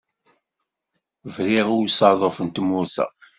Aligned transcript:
Briɣ 1.35 1.67
i 1.71 1.77
usaḍuf 1.81 2.37
n 2.41 2.47
tmurt-a. 2.49 3.05